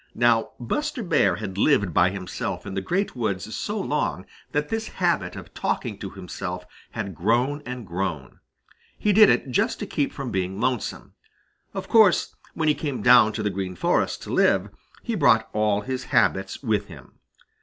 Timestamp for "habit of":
4.87-5.53